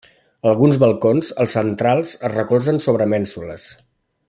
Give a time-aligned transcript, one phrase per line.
[0.51, 3.69] Alguns balcons, els centrals es recolzen sobre mènsules.